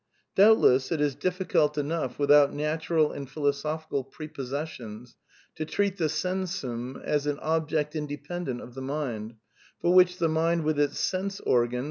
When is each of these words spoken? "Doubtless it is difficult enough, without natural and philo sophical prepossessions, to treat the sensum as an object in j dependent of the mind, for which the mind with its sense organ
"Doubtless 0.33 0.91
it 0.91 0.99
is 0.99 1.13
difficult 1.13 1.77
enough, 1.77 2.17
without 2.17 2.51
natural 2.51 3.11
and 3.11 3.29
philo 3.29 3.51
sophical 3.51 4.03
prepossessions, 4.11 5.15
to 5.53 5.63
treat 5.63 5.97
the 5.97 6.09
sensum 6.09 6.99
as 7.03 7.27
an 7.27 7.37
object 7.37 7.95
in 7.95 8.07
j 8.07 8.15
dependent 8.15 8.61
of 8.61 8.73
the 8.73 8.81
mind, 8.81 9.35
for 9.79 9.93
which 9.93 10.17
the 10.17 10.27
mind 10.27 10.63
with 10.63 10.79
its 10.79 10.97
sense 10.97 11.39
organ 11.41 11.79